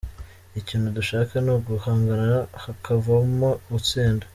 Ikintu 0.59 0.87
dushaka 0.97 1.33
ni 1.43 1.51
uguhangana 1.57 2.35
hakavamo 2.63 3.49
utsinda. 3.77 4.25